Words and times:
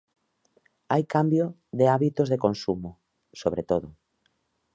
Hai 0.91 1.03
cambio 1.13 1.45
de 1.79 1.85
hábitos 1.91 2.27
de 2.29 2.41
consumo, 2.45 2.89
sobre 3.41 3.63
todo. 3.71 3.87